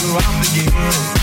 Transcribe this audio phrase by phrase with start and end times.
[0.00, 1.17] throughout the years.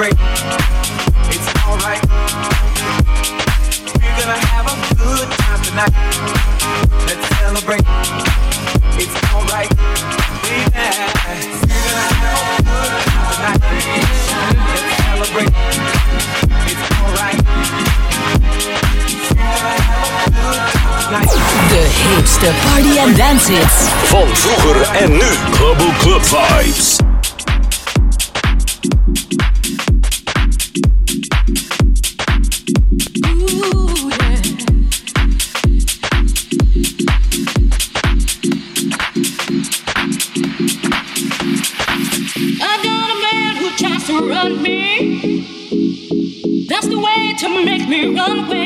[0.00, 0.16] break.
[1.28, 2.00] It's alright.
[4.00, 5.92] We're gonna have a good time tonight.
[7.04, 7.84] Let's celebrate.
[8.96, 9.68] It's alright.
[10.40, 13.60] We're gonna have a good time tonight.
[14.72, 15.52] Let's celebrate.
[16.70, 17.40] It's alright.
[21.68, 23.74] De hipste party en dancehits.
[24.04, 25.30] Van vroeger en nu.
[25.52, 27.09] Global Club Vibes.
[47.90, 48.59] me one way.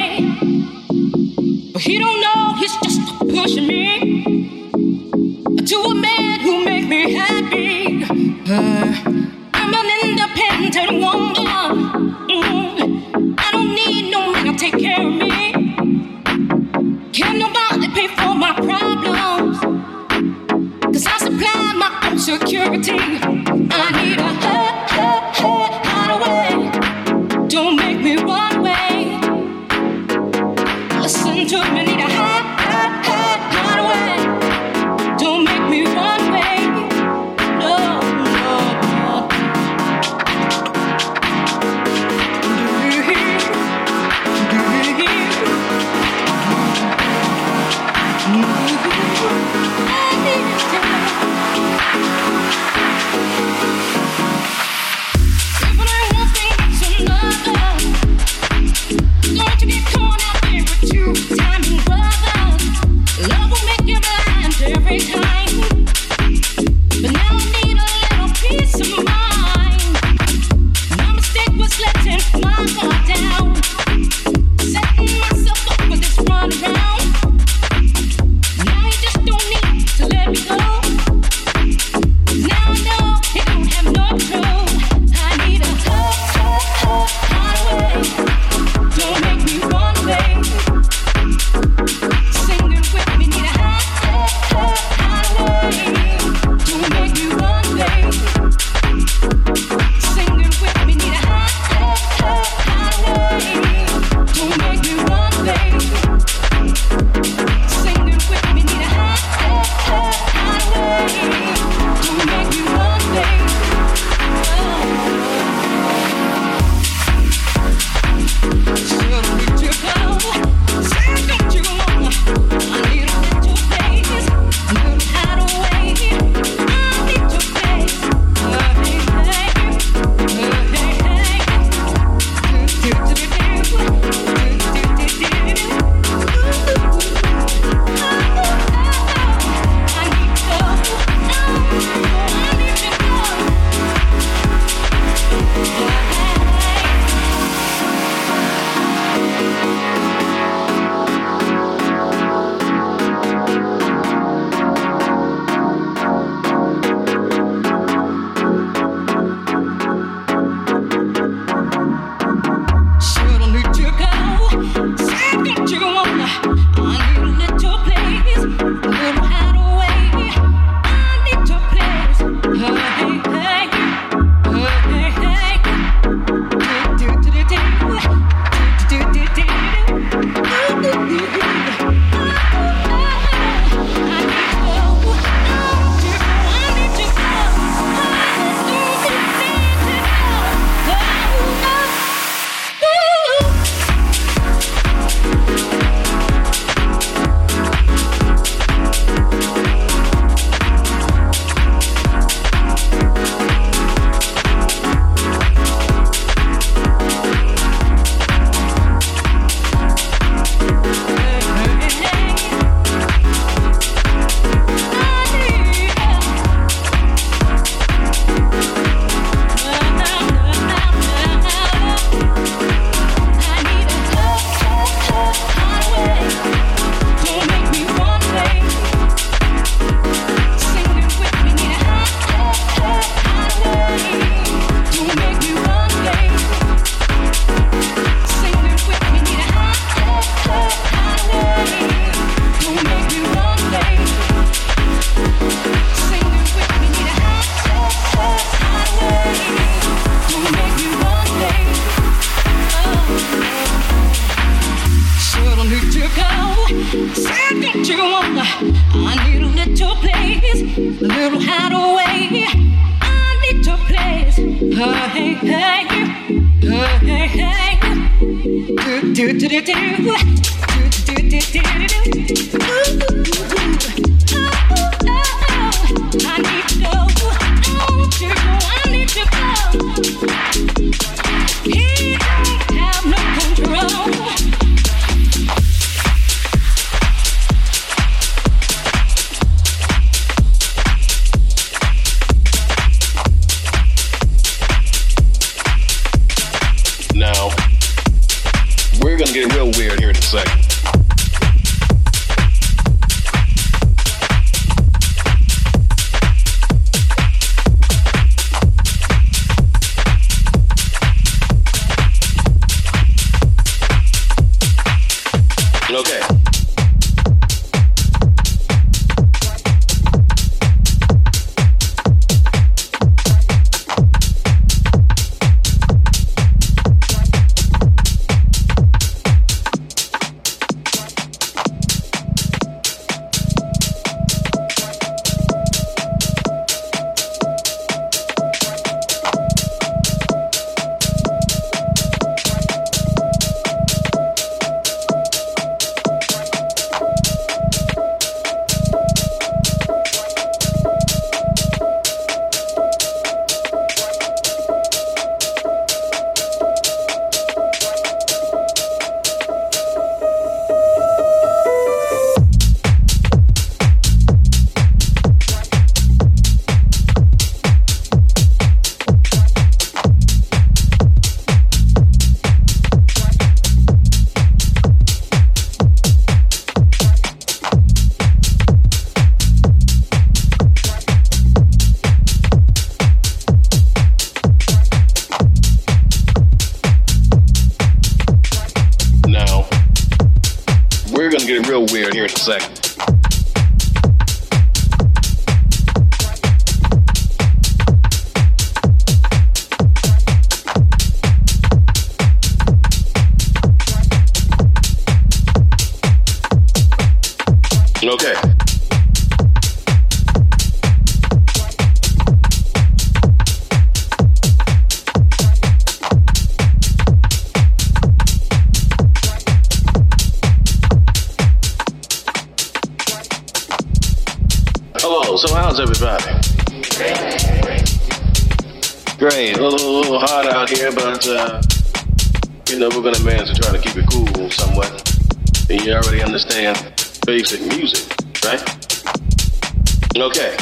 [440.14, 440.56] Another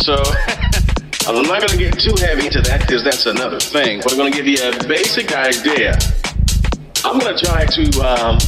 [0.00, 0.14] so
[1.28, 4.00] I'm not going to get too heavy into that cuz that's another thing.
[4.02, 5.98] But I'm going to give you a basic idea.
[7.04, 8.38] I'm going to try to um,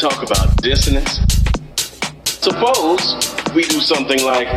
[0.00, 1.20] talk about dissonance.
[2.24, 3.14] Suppose
[3.54, 4.48] we do something like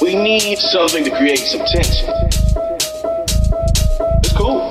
[0.00, 2.08] we need something to create some tension.
[4.24, 4.70] It's cool.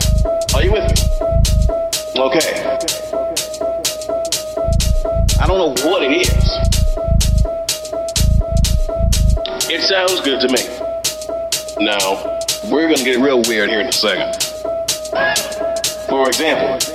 [0.55, 2.21] Are you with me?
[2.21, 2.74] Okay.
[5.45, 6.27] I don't know what it is.
[9.69, 10.65] It sounds good to me.
[11.85, 12.39] Now,
[12.71, 14.33] we're to get real weird here in a second.
[16.09, 16.94] For example,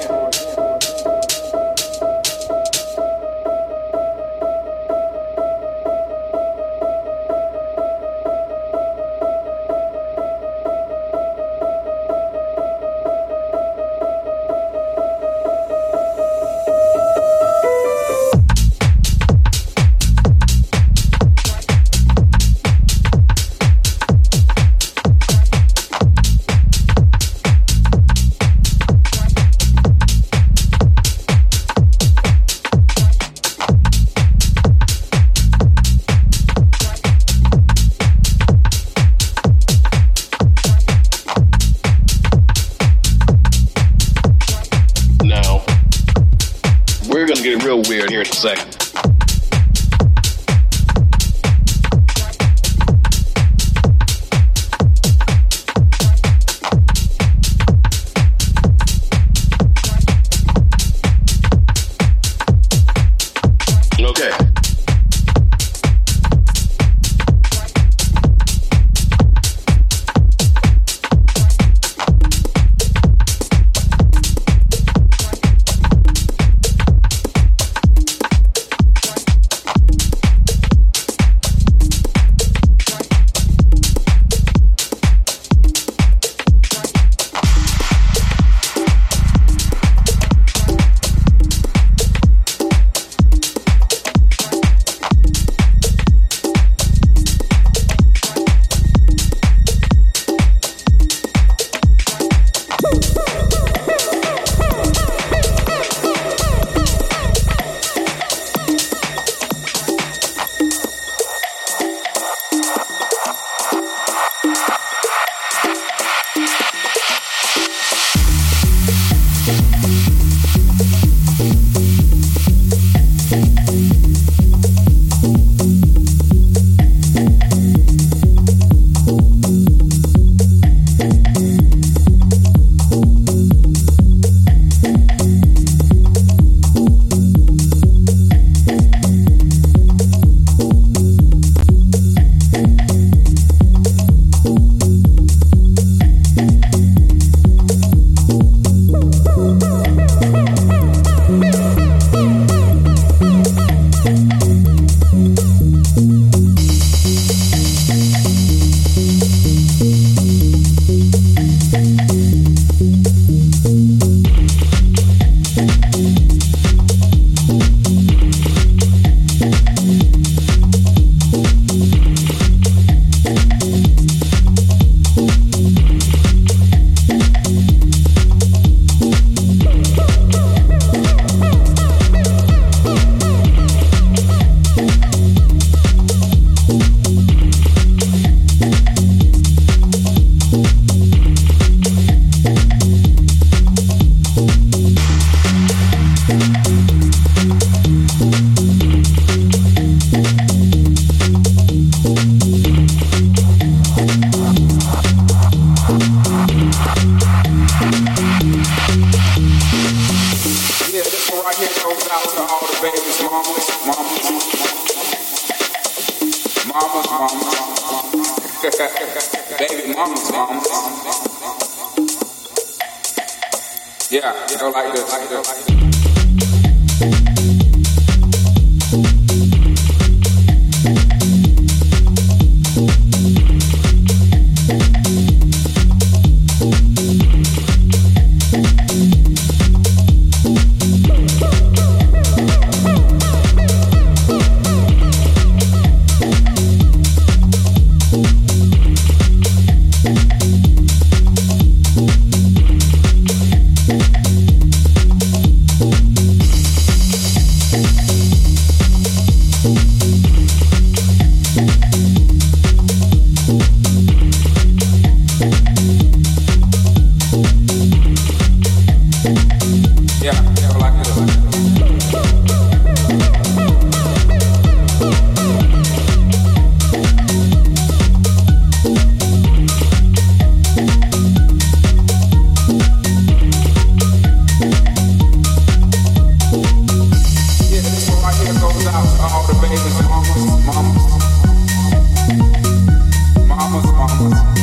[294.20, 294.59] Podcast.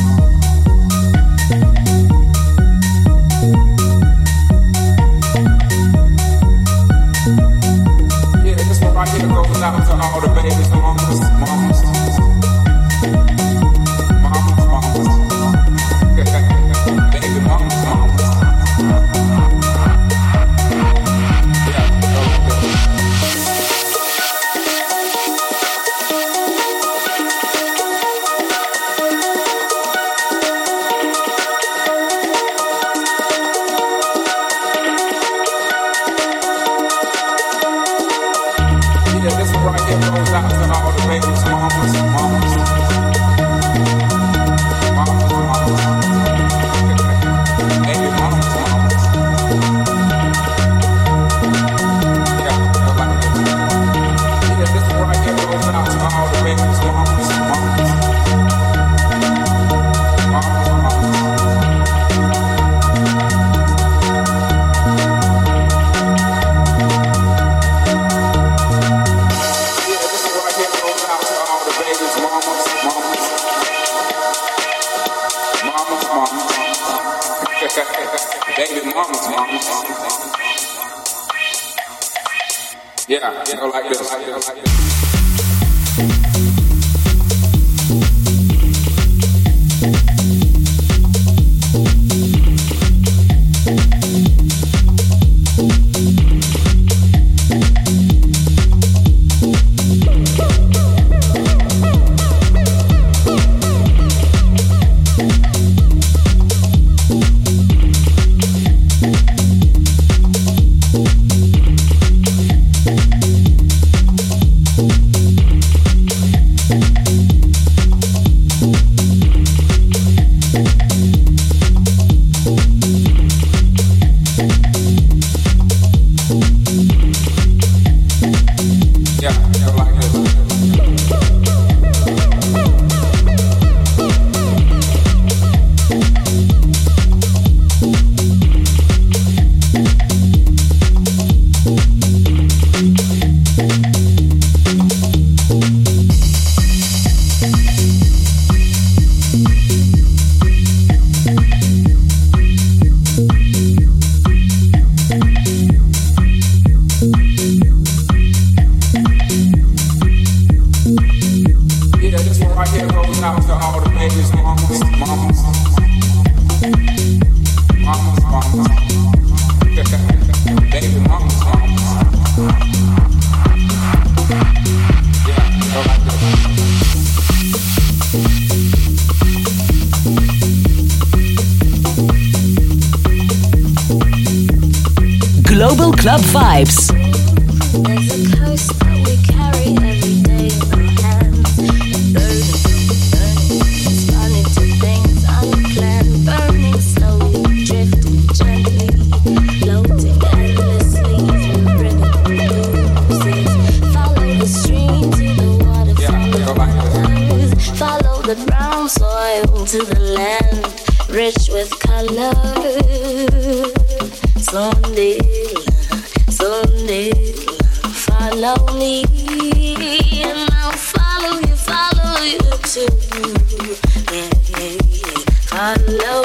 [225.60, 226.17] I love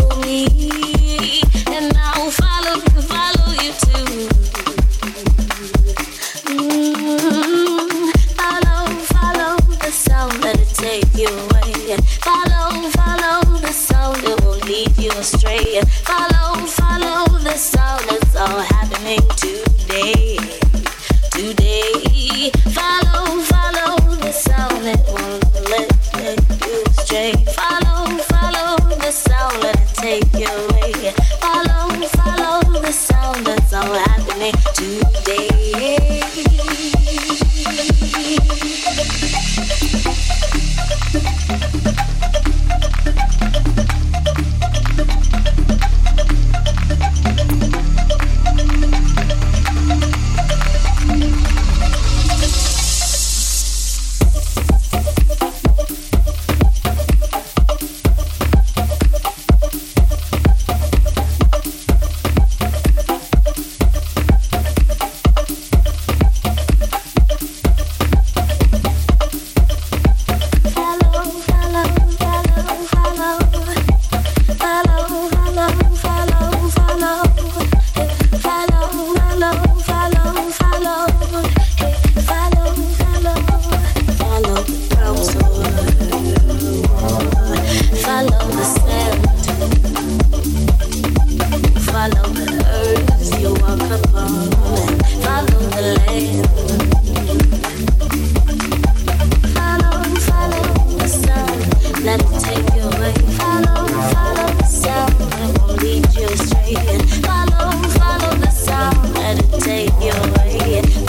[110.56, 111.03] again.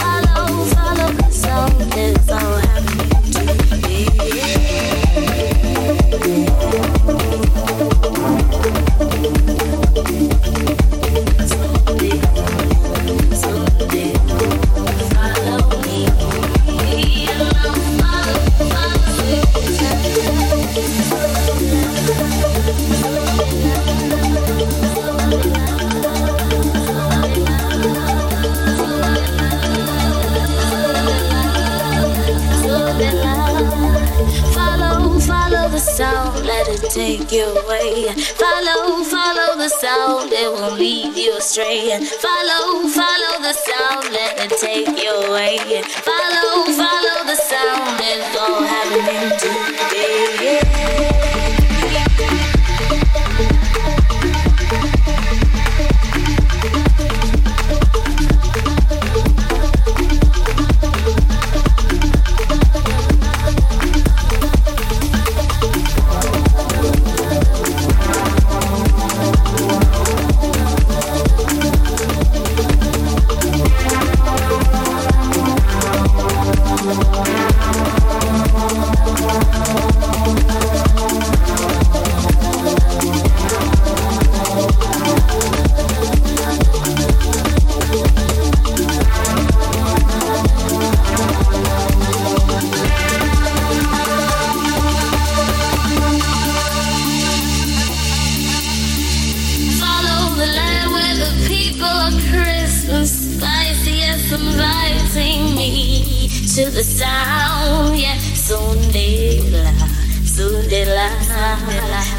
[41.45, 42.05] straying.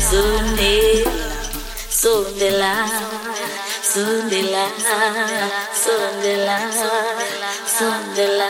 [0.09, 1.03] Sunday,
[1.91, 2.87] Sundela,
[3.83, 4.67] Sundela,
[5.73, 7.47] Sundela, Sundela.
[7.67, 8.49] Sunday la,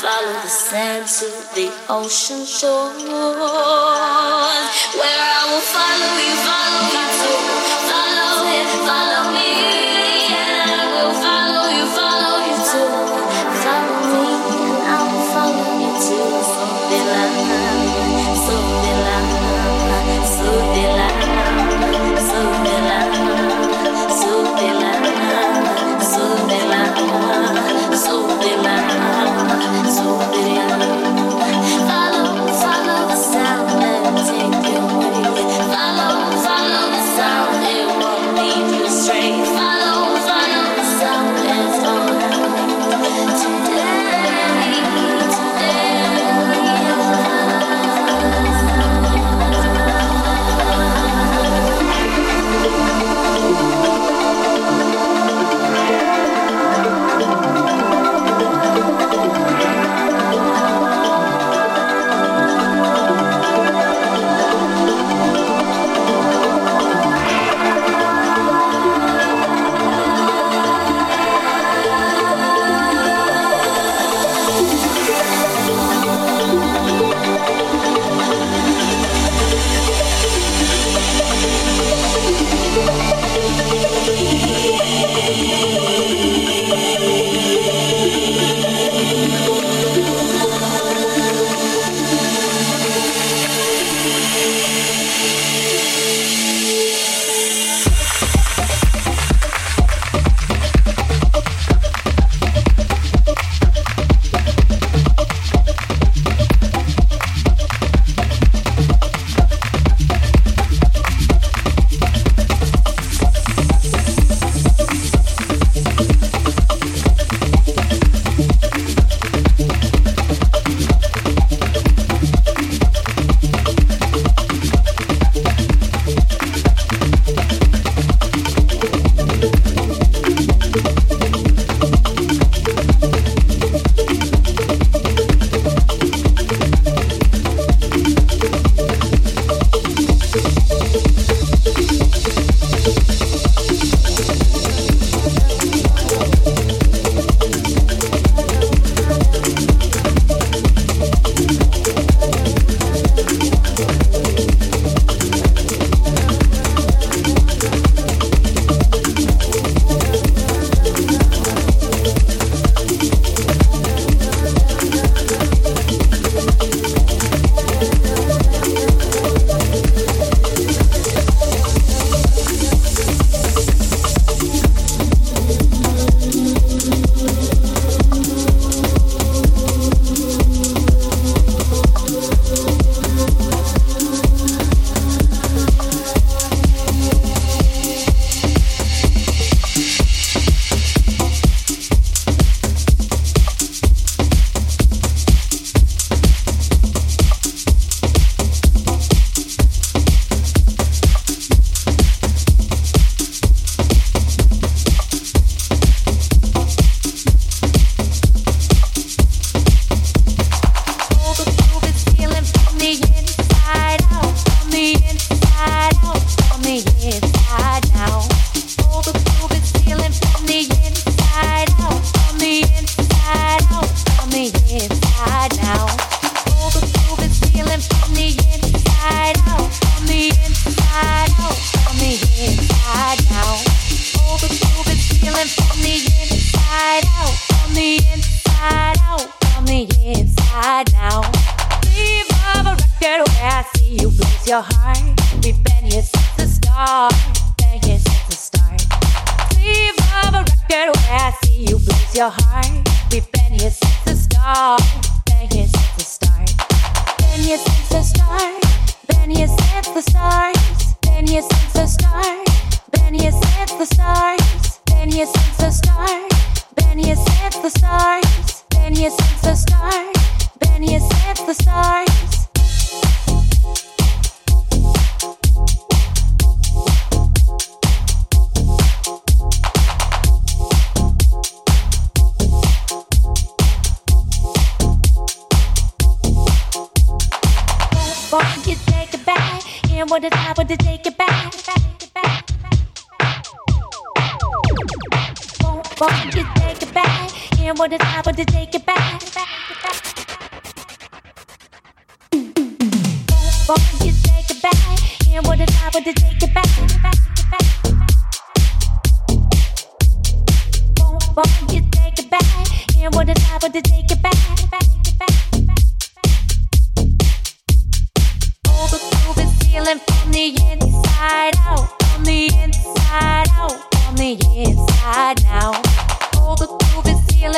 [0.00, 2.92] Follow the sand to the ocean shore,
[4.98, 7.57] where I will follow you, follow you to.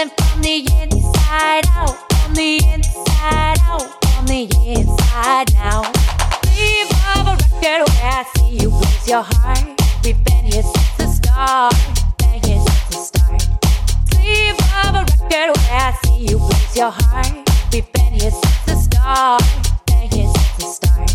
[0.01, 5.83] feeling from the inside out, from the inside out, from the inside now.
[6.57, 9.59] Leave of a record where I see you raise your heart.
[10.05, 11.75] We've been here since the start,
[12.19, 13.43] been here since the start.
[14.11, 17.33] Sleeve of a record where I see you raise your heart.
[17.73, 19.43] We've been here since the start,
[19.87, 21.11] been here since the start.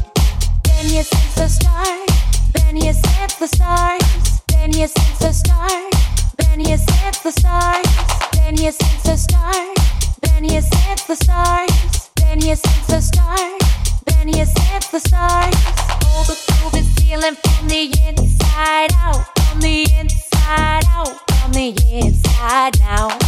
[0.64, 2.10] Been here since the start,
[2.54, 4.02] been here since the start,
[4.48, 5.94] been here since the start,
[6.38, 8.25] been here since the start.
[8.46, 9.76] Been here since the start.
[10.22, 11.68] Been here since the start.
[12.16, 13.60] Been here since the start.
[14.06, 15.52] Been here since the start.
[16.06, 19.26] All the groove is feeling from the inside out.
[19.40, 21.28] From the inside out.
[21.32, 23.20] From the inside out.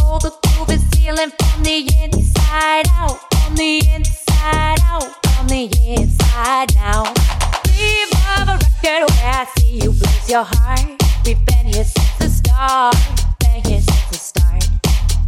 [0.00, 3.20] All the groove is feeling from the inside out.
[3.44, 5.26] From the inside out.
[5.36, 7.18] From the inside out.
[8.38, 9.94] Of a record where I see you
[10.28, 11.02] your heart.
[11.26, 14.64] We've been here since the start start.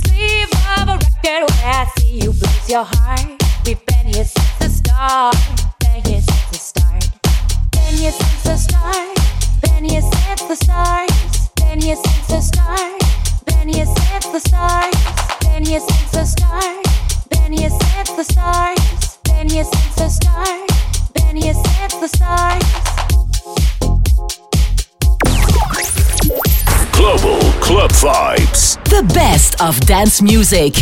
[0.07, 0.49] Sleeve
[0.79, 2.33] of a record I see you
[2.69, 3.43] your heart.
[3.67, 5.37] We've Been here since the start.
[5.81, 7.09] Been here since the start.
[7.73, 9.19] Been here since the start.
[9.63, 11.11] Been here since the start.
[11.57, 13.03] Been here since the start.
[13.45, 14.41] Been here since the
[18.25, 18.79] start.
[19.25, 20.71] Been here since the start.
[21.15, 22.63] Been here since the start.
[26.93, 28.75] Global Club Vibes.
[28.91, 30.75] The best of dance music.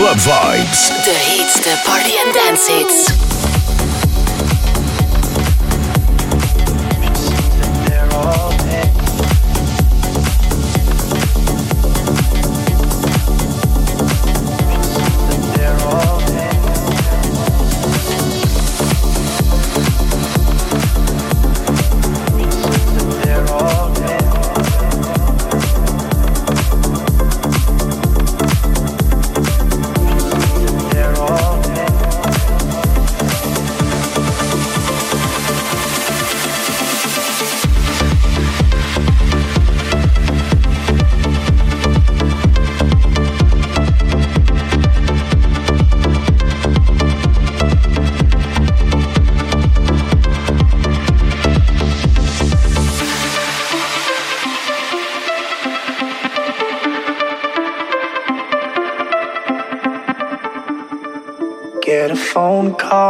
[0.00, 0.88] Club Vibes.
[1.04, 3.29] The hits, the party and dance hits.